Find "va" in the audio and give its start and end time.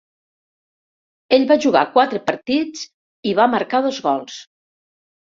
1.51-1.57, 3.41-3.45